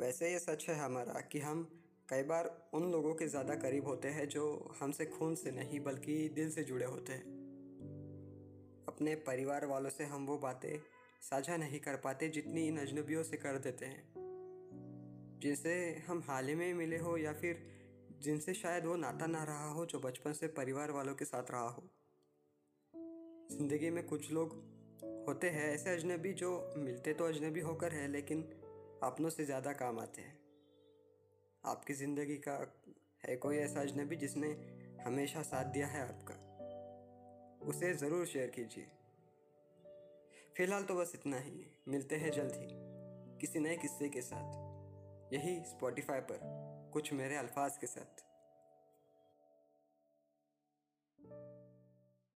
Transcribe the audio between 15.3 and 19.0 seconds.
जिनसे हम हाल ही में मिले हो या फिर जिनसे शायद वो